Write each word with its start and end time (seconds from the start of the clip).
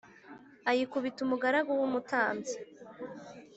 ayikubita 0.69 1.19
umugaragu 1.23 1.71
w 1.79 1.81
umutambyi. 1.87 2.55